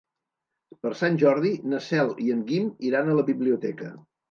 Per 0.85 0.91
Sant 1.01 1.19
Jordi 1.25 1.51
na 1.75 1.83
Cel 1.89 2.11
i 2.29 2.33
en 2.39 2.43
Guim 2.51 2.73
iran 2.91 3.15
a 3.15 3.21
la 3.21 3.29
biblioteca. 3.31 3.95